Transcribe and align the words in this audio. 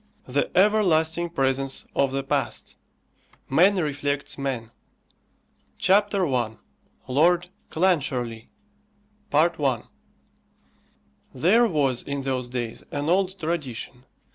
THE 0.25 0.49
EVERLASTING 0.57 1.29
PRESENCE 1.29 1.85
OF 1.93 2.11
THE 2.11 2.23
PAST: 2.23 2.75
MAN 3.47 3.75
REFLECTS 3.75 4.35
MAN. 4.35 4.71
CHAPTER 5.77 6.25
I. 6.25 6.57
LORD 7.07 7.49
CLANCHARLIE. 7.69 8.49
I. 9.31 9.83
There 11.35 11.67
was, 11.67 12.01
in 12.01 12.23
those 12.23 12.49
days, 12.49 12.83
an 12.91 13.09
old 13.09 13.39
tradition. 13.39 14.05